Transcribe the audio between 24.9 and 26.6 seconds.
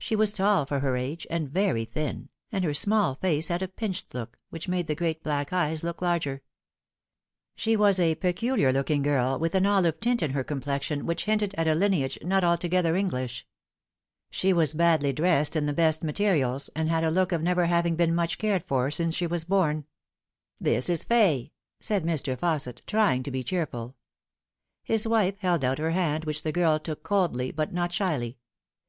wife held out her hand, which the